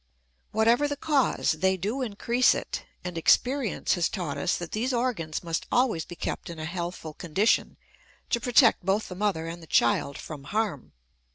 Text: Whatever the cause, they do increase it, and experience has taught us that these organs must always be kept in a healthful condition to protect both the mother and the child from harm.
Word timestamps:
Whatever 0.49 0.87
the 0.87 0.95
cause, 0.97 1.51
they 1.51 1.77
do 1.77 2.01
increase 2.01 2.55
it, 2.55 2.87
and 3.03 3.19
experience 3.19 3.93
has 3.93 4.09
taught 4.09 4.35
us 4.35 4.57
that 4.57 4.71
these 4.71 4.93
organs 4.95 5.43
must 5.43 5.67
always 5.71 6.05
be 6.05 6.15
kept 6.15 6.49
in 6.49 6.57
a 6.57 6.65
healthful 6.65 7.13
condition 7.13 7.77
to 8.31 8.41
protect 8.41 8.83
both 8.83 9.09
the 9.09 9.15
mother 9.15 9.45
and 9.45 9.61
the 9.61 9.67
child 9.67 10.17
from 10.17 10.45
harm. 10.45 10.93